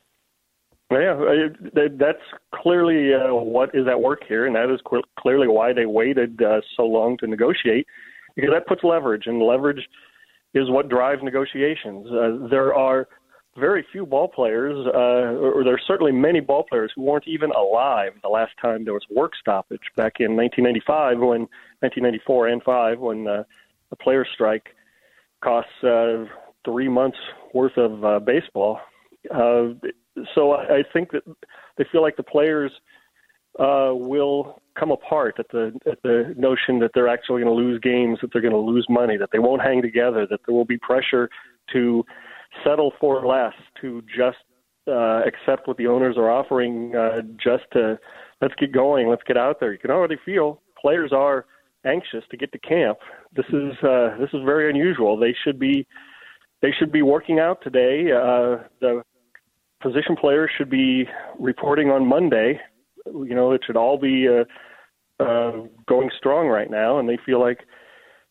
[0.90, 2.22] Yeah, that's
[2.55, 4.81] clearly uh, what is at work here, and that is
[5.18, 7.87] clearly why they waited uh, so long to negotiate,
[8.37, 9.88] because that puts leverage, and leverage
[10.53, 12.07] is what drives negotiations.
[12.09, 13.09] Uh, there are
[13.57, 18.12] very few ball players, uh, or there's certainly many ball players who weren't even alive
[18.23, 21.41] the last time there was work stoppage back in 1995, when
[21.81, 23.45] 1994 and five, when uh,
[23.91, 24.69] the players' strike
[25.43, 26.25] costs uh,
[26.65, 27.19] three months
[27.53, 28.81] worth of uh, baseball.
[29.31, 29.69] Uh,
[30.35, 31.23] so I, I think that
[31.77, 32.73] they feel like the players
[33.59, 37.79] uh, will come apart at the at the notion that they're actually going to lose
[37.81, 40.65] games, that they're going to lose money, that they won't hang together, that there will
[40.65, 41.29] be pressure
[41.73, 42.05] to
[42.65, 44.38] settle for less, to just
[44.88, 47.99] uh, accept what the owners are offering, uh, just to
[48.41, 49.73] let's get going, let's get out there.
[49.73, 51.47] You can already feel players are
[51.85, 52.99] anxious to get to camp.
[53.35, 55.17] This is uh, this is very unusual.
[55.17, 55.87] They should be
[56.61, 58.11] they should be working out today.
[58.12, 59.03] Uh, the
[59.81, 61.05] position players should be
[61.38, 62.61] reporting on Monday.
[63.07, 65.53] You know, it should all be uh, uh,
[65.88, 67.61] going strong right now, and they feel like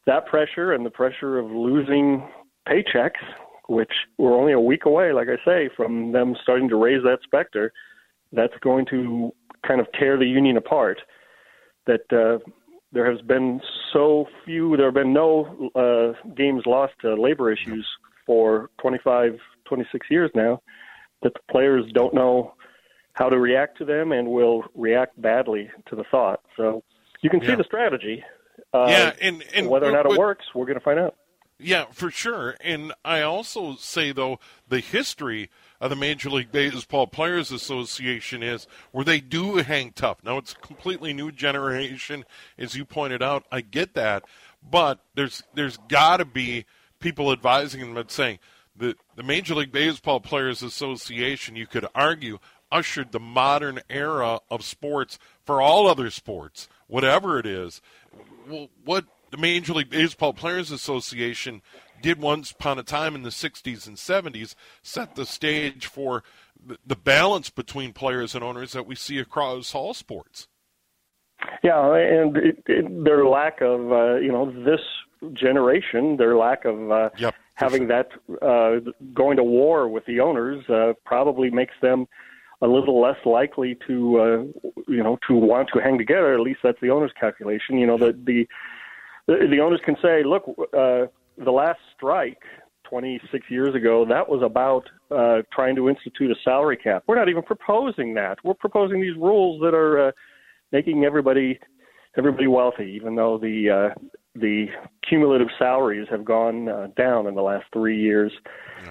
[0.07, 2.27] that pressure and the pressure of losing
[2.67, 3.21] paychecks
[3.67, 7.19] which we're only a week away, like I say, from them starting to raise that
[7.23, 7.71] specter,
[8.31, 9.33] that's going to
[9.67, 11.01] kind of tear the union apart.
[11.87, 12.39] That uh,
[12.91, 13.61] there has been
[13.93, 14.75] so few.
[14.77, 17.87] There have been no uh, games lost to labor issues
[18.25, 20.61] for 25, 26 years now.
[21.23, 22.53] That the players don't know
[23.13, 26.41] how to react to them and will react badly to the thought.
[26.55, 26.83] So
[27.21, 27.55] you can see Yeah.
[27.55, 28.23] the strategy.
[28.73, 31.15] Uh, yeah, and, and whether or not but- it works, we're going to find out.
[31.63, 32.55] Yeah, for sure.
[32.61, 38.67] And I also say though the history of the Major League Baseball Players Association is
[38.91, 40.23] where they do hang tough.
[40.23, 42.25] Now it's a completely new generation,
[42.57, 43.45] as you pointed out.
[43.51, 44.23] I get that,
[44.67, 46.65] but there's there's got to be
[46.99, 48.39] people advising them and saying
[48.75, 51.55] the the Major League Baseball Players Association.
[51.55, 52.39] You could argue
[52.71, 57.81] ushered the modern era of sports for all other sports, whatever it is.
[58.83, 61.61] What the Major League Baseball Players Association
[62.01, 66.23] did once upon a time in the 60s and 70s set the stage for
[66.85, 70.47] the, balance between players and owners that we see across all sports.
[71.63, 74.81] Yeah, and it, it, their lack of, uh, you know, this
[75.33, 78.09] generation, their lack of uh, Yep, having that
[78.41, 82.07] uh, going to war with the owners uh, probably makes them
[82.61, 86.33] a little less likely to, uh, you know, to want to hang together.
[86.33, 87.77] At least that's the owner's calculation.
[87.77, 88.47] You know, the the
[89.39, 91.07] the, the owners can say, look, uh,
[91.43, 92.41] the last strike
[92.89, 97.03] 26 years ago, that was about uh, trying to institute a salary cap.
[97.07, 98.37] We're not even proposing that.
[98.43, 100.11] We're proposing these rules that are uh,
[100.71, 101.59] making everybody
[102.17, 104.01] everybody wealthy, even though the uh,
[104.35, 104.67] the
[105.07, 108.31] cumulative salaries have gone uh, down in the last three years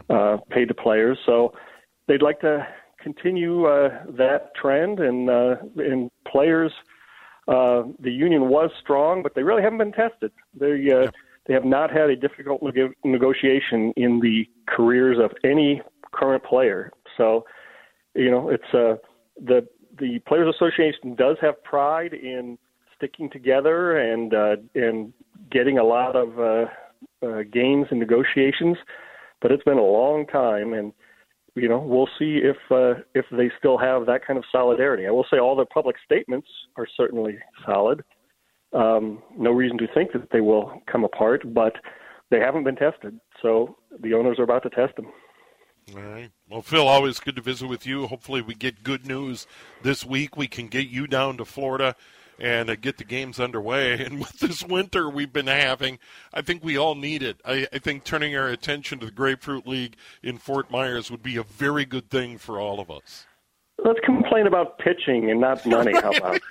[0.08, 1.18] uh, paid to players.
[1.26, 1.52] So
[2.08, 2.66] they'd like to
[3.02, 6.72] continue uh, that trend, and uh, and players.
[7.50, 10.30] Uh, the union was strong, but they really haven't been tested.
[10.54, 11.10] They uh,
[11.46, 15.82] they have not had a difficult neg- negotiation in the careers of any
[16.12, 16.92] current player.
[17.16, 17.44] So,
[18.14, 18.96] you know, it's uh,
[19.36, 19.66] the
[19.98, 22.56] the Players Association does have pride in
[22.96, 25.12] sticking together and uh, and
[25.50, 26.66] getting a lot of uh,
[27.26, 28.76] uh, gains and negotiations,
[29.42, 30.92] but it's been a long time, and
[31.60, 35.06] you know we'll see if uh, if they still have that kind of solidarity.
[35.06, 38.02] I will say all their public statements are certainly solid.
[38.72, 41.74] Um, no reason to think that they will come apart, but
[42.30, 45.06] they haven't been tested, so the owners are about to test them.
[45.96, 46.30] All right.
[46.48, 48.06] Well, Phil, always good to visit with you.
[48.06, 49.46] Hopefully, we get good news
[49.82, 50.36] this week.
[50.36, 51.96] We can get you down to Florida
[52.40, 54.04] and uh, get the games underway.
[54.10, 55.98] And with this winter we've been having,
[56.32, 57.40] I think we all need it.
[57.44, 61.36] I, I think turning our attention to the Grapefruit League in Fort Myers would be
[61.36, 63.26] a very good thing for all of us.
[63.84, 65.92] Let's complain about pitching and not money.
[65.92, 66.40] How about?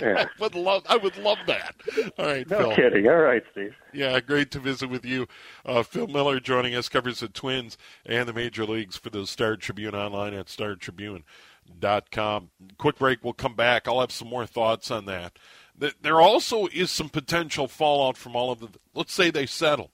[0.00, 0.26] Yeah.
[0.26, 0.84] I would love.
[0.88, 1.74] I would love that.
[2.18, 2.76] All right, No Phil.
[2.76, 3.08] kidding.
[3.08, 3.74] All right, Steve.
[3.92, 5.26] Yeah, great to visit with you.
[5.64, 9.56] Uh, Phil Miller joining us covers the Twins and the major leagues for the Star
[9.56, 12.50] Tribune online at startribune.com.
[12.78, 13.24] Quick break.
[13.24, 13.88] We'll come back.
[13.88, 15.36] I'll have some more thoughts on that.
[16.02, 18.68] There also is some potential fallout from all of the.
[18.94, 19.90] Let's say they settle.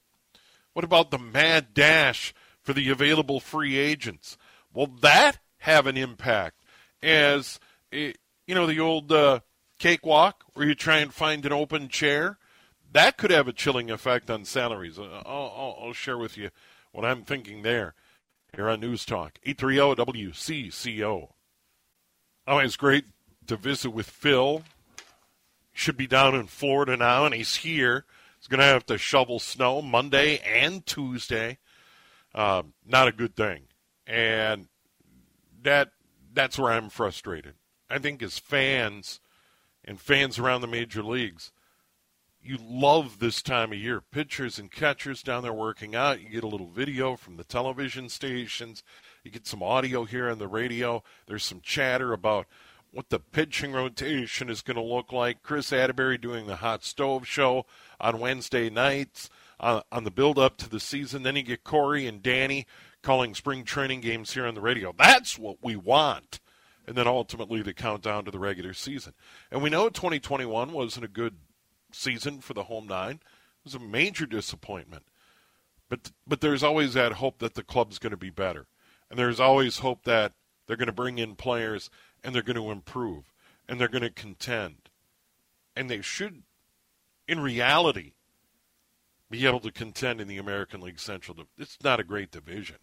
[0.74, 4.36] What about the mad dash for the available free agents?
[4.74, 6.56] Will that have an impact?
[7.04, 7.60] As
[7.92, 8.12] eh,
[8.46, 9.40] you know, the old uh,
[9.78, 12.38] cakewalk where you try and find an open chair
[12.94, 14.98] that could have a chilling effect on salaries.
[14.98, 16.50] Uh, I'll, I'll, I'll share with you
[16.92, 17.94] what I'm thinking there
[18.54, 21.28] here on News Talk 830 WCCO.
[22.46, 23.04] It's great
[23.48, 24.62] to visit with Phil.
[25.72, 28.04] Should be down in Florida now, and he's here.
[28.38, 31.58] He's going to have to shovel snow Monday and Tuesday.
[32.32, 33.62] Um, not a good thing,
[34.06, 34.68] and
[35.62, 35.90] that
[36.34, 37.54] that's where I'm frustrated.
[37.88, 39.20] I think as fans
[39.84, 41.52] and fans around the major leagues,
[42.42, 44.02] you love this time of year.
[44.02, 46.20] Pitchers and catchers down there working out.
[46.20, 48.82] You get a little video from the television stations.
[49.22, 51.02] You get some audio here on the radio.
[51.26, 52.46] There's some chatter about
[52.90, 55.42] what the pitching rotation is going to look like.
[55.42, 57.64] Chris Atterbury doing the hot stove show
[57.98, 61.22] on Wednesday nights uh, on the build up to the season.
[61.22, 62.66] Then you get Cory and Danny
[63.04, 64.92] calling spring training games here on the radio.
[64.96, 66.40] That's what we want.
[66.86, 69.12] And then ultimately the countdown to the regular season.
[69.50, 71.36] And we know 2021 wasn't a good
[71.92, 73.16] season for the home nine.
[73.16, 75.04] It was a major disappointment.
[75.88, 78.66] But but there's always that hope that the club's going to be better.
[79.10, 80.32] And there's always hope that
[80.66, 81.90] they're going to bring in players
[82.22, 83.32] and they're going to improve
[83.68, 84.88] and they're going to contend.
[85.76, 86.42] And they should
[87.28, 88.12] in reality
[89.30, 91.36] be able to contend in the American League Central.
[91.58, 92.76] It's not a great division.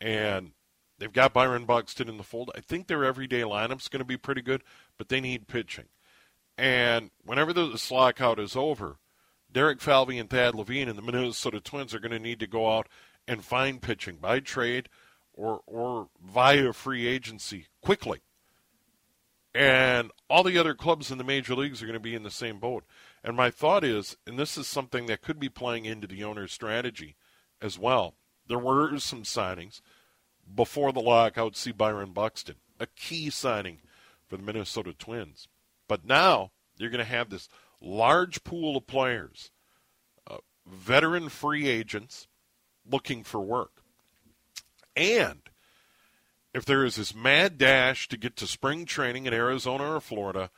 [0.00, 0.52] And
[0.98, 2.50] they've got Byron Buxton in the fold.
[2.54, 4.62] I think their everyday lineup's going to be pretty good,
[4.98, 5.86] but they need pitching.
[6.58, 8.98] And whenever the slockout is over,
[9.50, 12.76] Derek Falvey and Thad Levine and the Minnesota Twins are going to need to go
[12.76, 12.88] out
[13.28, 14.88] and find pitching by trade
[15.32, 18.20] or or via free agency quickly.
[19.54, 22.30] And all the other clubs in the major leagues are going to be in the
[22.30, 22.84] same boat.
[23.24, 26.52] And my thought is, and this is something that could be playing into the owner's
[26.52, 27.16] strategy
[27.62, 28.14] as well.
[28.48, 29.80] There were some signings
[30.54, 31.56] before the lockout.
[31.56, 33.78] See Byron Buxton, a key signing
[34.26, 35.48] for the Minnesota Twins.
[35.88, 37.48] But now you're going to have this
[37.80, 39.50] large pool of players,
[40.28, 42.26] uh, veteran free agents
[42.88, 43.82] looking for work.
[44.96, 45.40] And
[46.54, 50.50] if there is this mad dash to get to spring training in Arizona or Florida,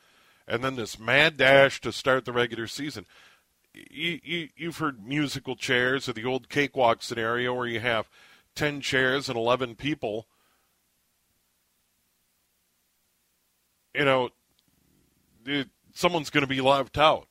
[0.47, 3.05] and then this mad dash to start the regular season,
[3.73, 8.09] you, you, you've heard musical chairs or the old cakewalk scenario where you have
[8.55, 10.27] 10 chairs and 11 people.
[13.93, 14.29] You know,
[15.45, 17.27] it, someone's going to be left out.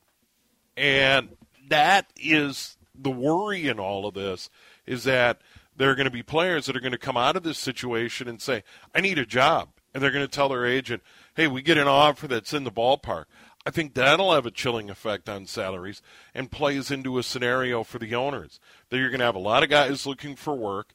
[0.77, 1.37] And
[1.69, 4.49] that is the worry in all of this
[4.87, 5.41] is that
[5.77, 8.29] there are going to be players that are going to come out of this situation
[8.29, 8.65] and say,
[8.95, 9.71] I need a job.
[9.95, 11.03] And they're going to tell their agent,
[11.35, 13.25] hey, we get an offer that's in the ballpark.
[13.69, 16.01] I think that'll have a chilling effect on salaries
[16.35, 18.61] and plays into a scenario for the owners.
[18.89, 20.95] That you're going to have a lot of guys looking for work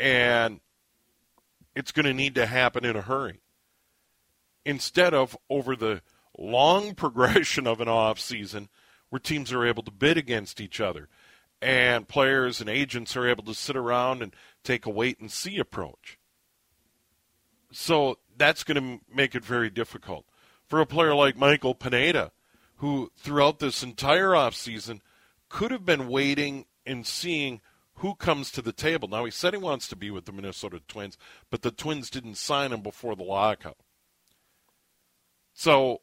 [0.00, 0.58] and
[1.76, 3.38] it's going to need to happen in a hurry.
[4.64, 6.02] Instead of over the
[6.36, 8.68] long progression of an off season
[9.10, 11.08] where teams are able to bid against each other
[11.62, 15.56] and players and agents are able to sit around and take a wait and see
[15.56, 16.18] approach.
[17.70, 20.24] So that's going to make it very difficult
[20.68, 22.30] for a player like Michael Pineda,
[22.76, 25.00] who throughout this entire offseason
[25.48, 27.60] could have been waiting and seeing
[27.94, 29.08] who comes to the table.
[29.08, 31.18] Now, he said he wants to be with the Minnesota Twins,
[31.50, 33.78] but the Twins didn't sign him before the lockout.
[35.52, 36.02] So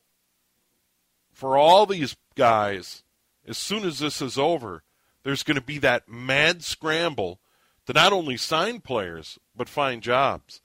[1.31, 3.03] for all these guys,
[3.47, 4.83] as soon as this is over,
[5.23, 7.39] there's going to be that mad scramble
[7.85, 10.61] to not only sign players, but find jobs.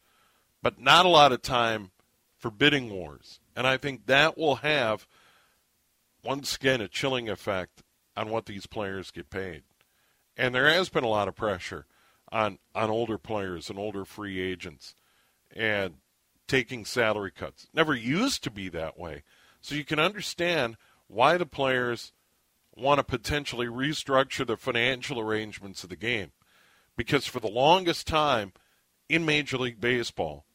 [0.62, 1.90] But not a lot of time
[2.36, 3.40] for bidding wars.
[3.60, 5.06] And I think that will have,
[6.24, 7.82] once again, a chilling effect
[8.16, 9.64] on what these players get paid.
[10.34, 11.84] And there has been a lot of pressure
[12.32, 14.94] on, on older players and older free agents
[15.54, 15.96] and
[16.48, 17.68] taking salary cuts.
[17.74, 19.24] Never used to be that way.
[19.60, 22.14] So you can understand why the players
[22.74, 26.32] want to potentially restructure the financial arrangements of the game.
[26.96, 28.54] Because for the longest time
[29.06, 30.46] in Major League Baseball,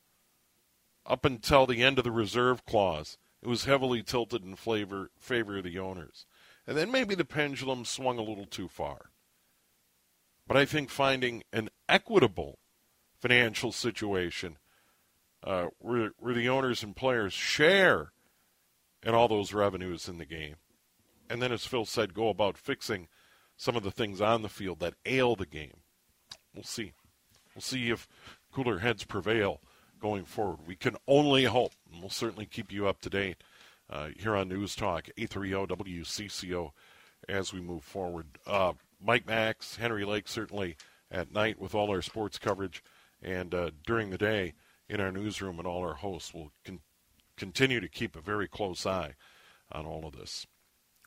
[1.06, 5.58] up until the end of the reserve clause, it was heavily tilted in favor, favor
[5.58, 6.26] of the owners.
[6.66, 9.12] And then maybe the pendulum swung a little too far.
[10.48, 12.60] But I think finding an equitable
[13.20, 14.58] financial situation
[15.44, 18.12] uh, where, where the owners and players share
[19.04, 20.56] and all those revenues in the game.
[21.30, 23.08] And then, as Phil said, go about fixing
[23.58, 25.78] some of the things on the field that ail the game.
[26.54, 26.94] We'll see.
[27.54, 28.08] We'll see if
[28.52, 29.62] cooler heads prevail
[30.00, 30.60] going forward.
[30.68, 33.38] We can only hope, and we'll certainly keep you up to date
[33.90, 36.72] uh, here on News Talk 830 WCCO
[37.28, 38.28] as we move forward.
[38.46, 38.74] Uh,
[39.04, 40.76] Mike Max, Henry Lake, certainly
[41.12, 42.84] at night with all our sports coverage,
[43.22, 44.54] and uh, during the day
[44.90, 46.80] in our newsroom, and all our hosts will con-
[47.38, 49.16] continue to keep a very close eye
[49.72, 50.46] on all of this.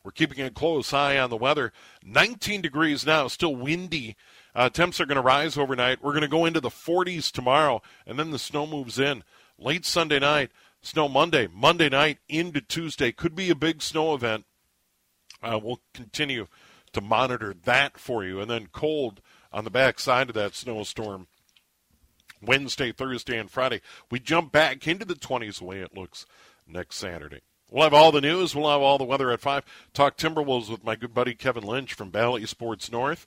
[0.05, 1.73] We're keeping a close eye on the weather.
[2.03, 4.17] 19 degrees now, still windy.
[4.55, 6.03] Uh, temps are going to rise overnight.
[6.03, 9.23] We're going to go into the 40s tomorrow, and then the snow moves in.
[9.59, 10.51] Late Sunday night,
[10.83, 11.49] snow Monday.
[11.53, 14.45] Monday night into Tuesday could be a big snow event.
[15.43, 16.47] Uh, we'll continue
[16.93, 18.41] to monitor that for you.
[18.41, 19.21] And then cold
[19.53, 21.27] on the back side of that snowstorm
[22.43, 23.81] Wednesday, Thursday, and Friday.
[24.11, 26.27] We jump back into the 20s the way it looks
[26.67, 27.41] next Saturday.
[27.71, 28.55] We'll have all the news.
[28.55, 29.65] We'll have all the weather at 5.
[29.93, 33.27] Talk Timberwolves with my good buddy Kevin Lynch from Bally Sports North